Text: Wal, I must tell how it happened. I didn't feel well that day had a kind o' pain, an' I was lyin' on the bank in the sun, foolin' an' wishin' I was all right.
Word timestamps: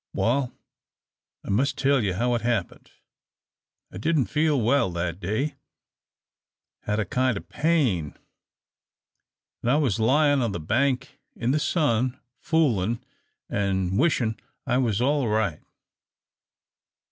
Wal, 0.15 0.51
I 1.45 1.51
must 1.51 1.77
tell 1.77 2.01
how 2.13 2.33
it 2.33 2.41
happened. 2.41 2.89
I 3.93 3.99
didn't 3.99 4.25
feel 4.33 4.59
well 4.59 4.89
that 4.93 5.19
day 5.19 5.57
had 6.85 6.99
a 6.99 7.05
kind 7.05 7.37
o' 7.37 7.41
pain, 7.41 8.17
an' 9.61 9.69
I 9.69 9.75
was 9.75 9.99
lyin' 9.99 10.41
on 10.41 10.53
the 10.53 10.59
bank 10.59 11.19
in 11.35 11.51
the 11.51 11.59
sun, 11.59 12.19
foolin' 12.39 13.05
an' 13.47 13.95
wishin' 13.95 14.39
I 14.65 14.79
was 14.79 15.01
all 15.01 15.27
right. 15.27 15.61